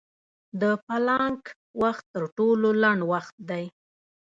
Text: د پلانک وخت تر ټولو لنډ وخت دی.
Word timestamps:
د 0.61 0.63
پلانک 0.85 1.43
وخت 1.81 2.03
تر 2.13 2.23
ټولو 2.37 2.67
لنډ 2.83 3.01
وخت 3.11 3.35
دی. 3.49 3.65